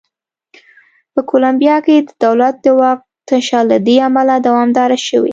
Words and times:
په 1.13 1.19
کولمبیا 1.29 1.77
کې 1.85 1.95
د 2.07 2.11
دولت 2.25 2.55
د 2.65 2.67
واک 2.79 2.99
تشه 3.27 3.59
له 3.71 3.77
دې 3.87 3.97
امله 4.07 4.35
دوامداره 4.47 4.97
شوې. 5.07 5.29